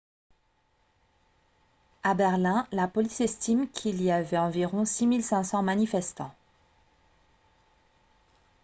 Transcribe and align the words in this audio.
à 2.01 2.15
berlin 2.15 2.65
la 2.71 2.87
police 2.87 3.21
estime 3.21 3.69
qu'il 3.69 4.01
y 4.01 4.09
avait 4.09 4.35
environ 4.39 4.83
6 4.83 5.21
500 5.21 5.61
manifestants 5.61 6.33